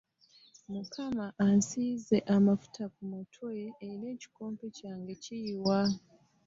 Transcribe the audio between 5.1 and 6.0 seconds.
kyiika.